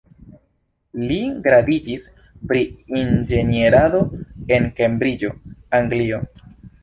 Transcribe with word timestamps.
Li 1.09 1.17
gradiĝis 1.47 2.07
pri 2.51 2.63
Inĝenierado 3.01 4.01
en 4.57 4.67
Kembriĝo, 4.79 5.31
Anglio. 5.81 6.23